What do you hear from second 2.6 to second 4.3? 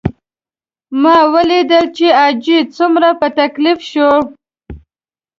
څومره په تکلیف شول.